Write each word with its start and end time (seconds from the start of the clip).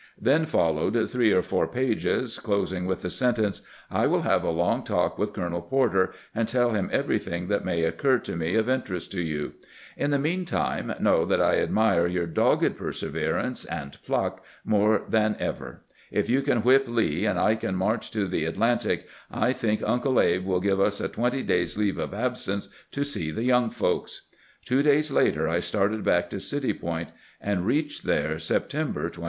Then 0.19 0.47
followed 0.47 1.11
three 1.11 1.31
or 1.31 1.43
four 1.43 1.67
pages, 1.67 2.39
closing 2.39 2.87
with 2.87 3.03
the 3.03 3.09
sentence:" 3.11 3.61
I 4.01 4.07
will 4.07 4.23
have 4.23 4.43
a 4.43 4.49
long 4.49 4.81
talk 4.83 5.19
with 5.19 5.31
Colonel 5.31 5.61
Porter, 5.61 6.11
and 6.33 6.47
tell 6.47 6.71
him 6.71 6.89
everything 6.91 7.49
that 7.49 7.63
may 7.63 7.83
occur 7.83 8.17
to 8.17 8.35
me 8.35 8.55
of 8.55 8.67
interest 8.67 9.11
to 9.11 9.21
you. 9.21 9.53
In 9.95 10.09
the 10.09 10.17
mean 10.17 10.43
time, 10.45 10.91
know 10.99 11.23
that 11.25 11.39
I 11.39 11.59
admire 11.59 12.07
your 12.07 12.25
dogged 12.25 12.77
perseverance 12.79 13.63
and 13.65 13.95
pluck 14.03 14.43
more 14.65 15.03
than 15.07 15.35
296 15.35 15.87
CAMPAIGNING 16.07 16.07
WITH 16.07 16.15
GEANT 16.15 16.17
ever. 16.17 16.19
If 16.25 16.29
you 16.31 16.41
can 16.41 16.61
wliip 16.63 16.87
Lee, 16.97 17.25
and 17.25 17.37
I 17.39 17.53
can 17.53 17.75
march 17.75 18.09
to 18.09 18.25
the 18.25 18.47
At 18.47 18.55
lantic, 18.55 19.03
I 19.29 19.53
think 19.53 19.83
Uncle 19.85 20.19
Abe 20.19 20.43
wiU 20.47 20.63
give 20.63 20.79
ns 20.79 20.99
a 20.99 21.09
twenty 21.09 21.43
days' 21.43 21.77
leave 21.77 21.99
of 21.99 22.15
absence 22.15 22.69
to 22.93 23.03
see 23.03 23.29
the 23.29 23.43
young 23.43 23.69
folks." 23.69 24.23
Two 24.65 24.81
days 24.81 25.11
later 25.11 25.47
I 25.47 25.59
started 25.59 26.03
back 26.03 26.31
to 26.31 26.39
City 26.39 26.73
Point, 26.73 27.09
and 27.39 27.67
reached 27.67 28.05
there 28.05 28.39
September 28.39 29.01
27. 29.03 29.11